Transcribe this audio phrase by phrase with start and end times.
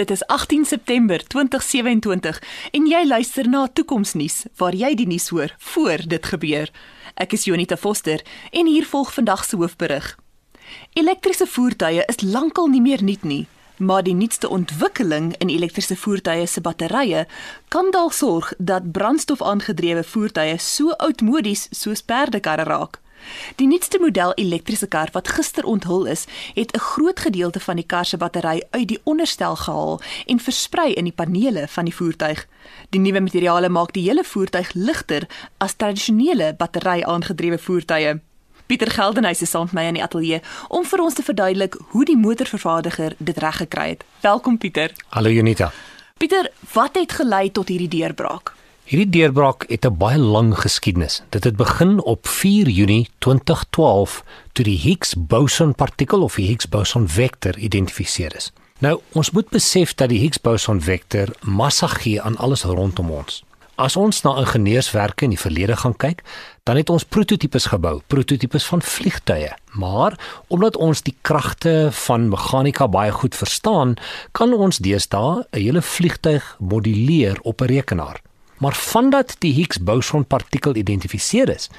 [0.00, 5.52] Dit is 18 September 2027 en jy luister na Toekomsnuus waar jy die nuus hoor
[5.72, 6.70] voor dit gebeur.
[7.20, 10.06] Ek is Jonita Foster en hier volg vandag se hoofberig.
[10.96, 13.44] Elektriese voertuie is lankal nie meer nuut nie,
[13.76, 17.26] maar die nuutste ontwikkeling in elektriese voertuie se batterye
[17.68, 23.02] kan dalk sorg dat brandstof-aangedrewe voertuie so oudmodies soos perdekarre raak.
[23.56, 27.86] Die nuutste model elektriese kar wat gister onthul is, het 'n groot gedeelte van die
[27.86, 32.46] kar se battery uit die onderstel gehaal en versprei in die panele van die voertuig.
[32.88, 35.26] Die nuwe materiale maak die hele voertuig ligter
[35.58, 38.20] as tradisionele battery-aangedrewe voertuie.
[38.66, 42.04] Pieter Geldenhuys is saam met my in die ateljee om vir ons te verduidelik hoe
[42.04, 44.04] die motorvervaardiger dit reg gekry het.
[44.20, 44.92] Welkom Pieter.
[45.08, 45.72] Hallo Junita.
[46.18, 48.54] Pieter, wat het gelei tot hierdie deurbraak?
[48.90, 51.22] Hierdie deurbraak het 'n baie lang geskiedenis.
[51.28, 56.68] Dit het begin op 4 Junie 2012 toe die Higgs boson partikel of die Higgs
[56.68, 58.52] boson vektor geïdentifiseer is.
[58.78, 63.44] Nou, ons moet besef dat die Higgs boson vektor massa gee aan alles rondom ons.
[63.74, 66.22] As ons na ingenieurswerke in die verlede gaan kyk,
[66.62, 69.52] dan het ons prototipes gebou, prototipes van vliegtuie.
[69.72, 73.94] Maar omdat ons die kragte van meganika baie goed verstaan,
[74.32, 78.20] kan ons deesdae 'n hele vliegtuig moduleer op 'n rekenaar.
[78.60, 81.70] Maar vandat die Higgs boson partikel geïdentifiseer is,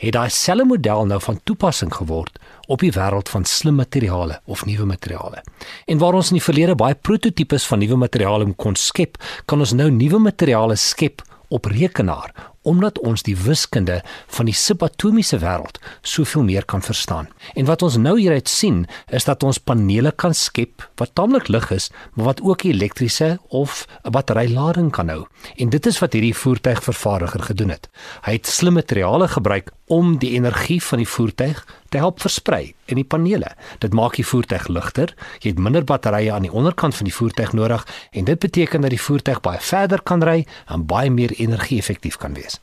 [0.00, 2.38] het daai selfe model nou van toepassing geword
[2.72, 5.42] op die wêreld van slim materiale of nuwe materiale.
[5.84, 9.74] En waar ons in die verlede baie prototipes van nuwe materiale kon skep, kan ons
[9.76, 14.02] nou nuwe materiale skep op rekenaar omdat ons die wiskunde
[14.36, 17.30] van die subatomiese wêreld soveel meer kan verstaan.
[17.56, 21.70] En wat ons nou hieruit sien, is dat ons panele kan skep wat taamlik lig
[21.72, 25.26] is, maar wat ook elektriese of 'n batterylading kan hou.
[25.56, 27.88] En dit is wat hierdie voertuigvervaardiger gedoen het.
[28.22, 33.00] Hy het slim materiale gebruik om die energie van die voertuig te help versprei in
[33.00, 33.54] die panele.
[33.78, 35.14] Dit maak die voertuig ligter.
[35.40, 38.90] Jy het minder batterye aan die onderkant van die voertuig nodig en dit beteken dat
[38.90, 42.60] die voertuig baie verder kan ry en baie meer energie-effektief kan wees.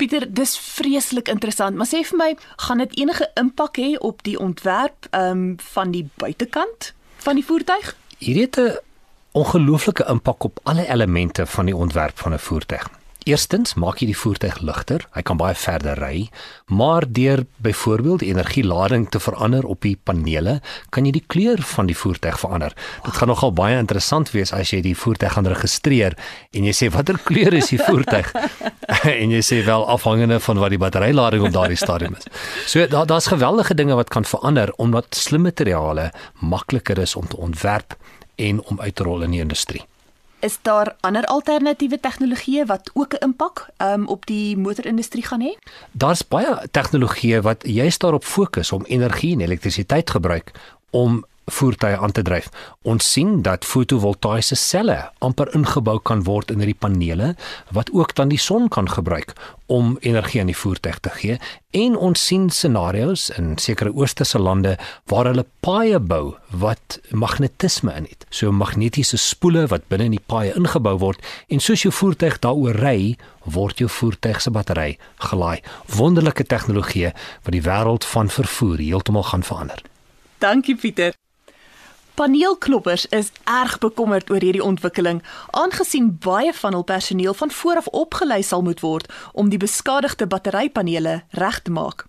[0.00, 2.28] Pieter, dis vreeslik interessant, maar sê vir my,
[2.66, 7.44] gaan dit enige impak hê op die ontwerp ehm um, van die buitekant van die
[7.44, 7.92] voertuig?
[8.18, 8.78] Hierdie het 'n
[9.32, 12.99] ongelooflike impak op alle elemente van die ontwerp van 'n voertuig.
[13.28, 16.30] Eerstens maak jy die voertuig ligter, hy kan baie verder ry,
[16.72, 20.54] maar deur byvoorbeeld die energielading te verander op die panele,
[20.88, 22.72] kan jy die kleur van die voertuig verander.
[23.04, 26.16] Dit gaan nogal baie interessant wees as jy die voertuig gaan registreer
[26.56, 28.32] en jy sê watter kleur is die voertuig?
[29.12, 32.26] en jy sê wel afhangende van wat die batterylading op daardie stadium is.
[32.64, 36.10] So daar daar's geweldige dinge wat kan verander omdat slim materiale
[36.40, 37.98] makliker is om te ontwerp
[38.40, 39.84] en om uit te rol in die industrie.
[40.40, 45.52] Is daar ander alternatiewe tegnologieë wat ook 'n impak um, op die motorindustrie gaan hê?
[45.92, 50.52] Daar's baie tegnologieë wat juist daarop fokus om energie en elektrisiteit gebruik
[50.90, 52.48] om voertuie aan te dryf.
[52.82, 57.34] Ons sien dat fotovoltaïese selle amper ingebou kan word in hierdie panele
[57.74, 59.34] wat ook dan die son kan gebruik
[59.70, 61.38] om energie aan die voertuig te gee.
[61.70, 64.76] En ons sien scenario's in sekere oosterse lande
[65.10, 68.26] waar hulle paaie bou wat magnetisme in het.
[68.30, 72.80] So magnetiese spoele wat binne in die paaie ingebou word en soos jou voertuig daaroor
[72.82, 73.14] ry,
[73.44, 74.98] word jou voertuig se battery
[75.30, 75.62] gelaai.
[75.96, 79.82] Wonderlike tegnologie wat die wêreld van vervoer heeltemal gaan verander.
[80.40, 81.14] Dankie Pieter.
[82.20, 85.22] Paneelkloppers is erg bekommerd oor hierdie ontwikkeling,
[85.56, 91.14] aangesien baie van hul personeel van vooraf opgelei sal moet word om die beskadigde batterypanele
[91.40, 92.04] reg te maak.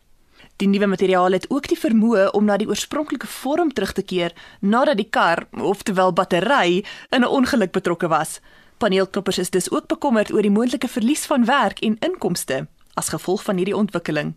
[0.59, 4.35] Die nuwe materiaal het ook die vermoë om na die oorspronklike vorm terug te keer
[4.59, 6.83] nadat die kar, oftewel battery,
[7.15, 8.41] in 'n ongeluk betrokke was.
[8.83, 13.43] Paneelkloppers is dus ook bekommerd oor die moontlike verlies van werk en inkomste as gevolg
[13.43, 14.35] van hierdie ontwikkeling.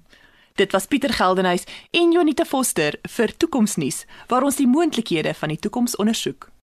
[0.55, 5.59] Dit was Pieter Geldenhuys en Jonita Foster vir Toekomsnuus waar ons die moontlikhede van die
[5.59, 6.54] toekoms ondersoek.